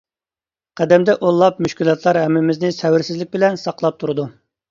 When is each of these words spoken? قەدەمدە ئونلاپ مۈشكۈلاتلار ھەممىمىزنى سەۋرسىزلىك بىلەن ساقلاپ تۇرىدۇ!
قەدەمدە 0.79 1.13
ئونلاپ 1.25 1.59
مۈشكۈلاتلار 1.65 2.19
ھەممىمىزنى 2.21 2.73
سەۋرسىزلىك 2.79 3.31
بىلەن 3.39 3.61
ساقلاپ 3.65 4.03
تۇرىدۇ! 4.05 4.27